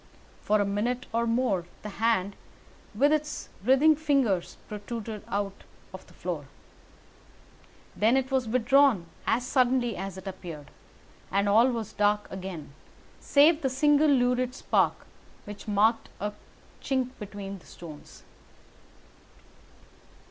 [0.41, 2.35] For a minute or more the hand,
[2.95, 6.45] with its writhing fingers, protruded out of the floor.
[7.95, 10.71] Then it was withdrawn as suddenly as it appeared,
[11.31, 12.73] and all was dark again
[13.19, 15.05] save the single lurid spark
[15.45, 16.31] which marked a
[16.81, 18.23] chink between the stones.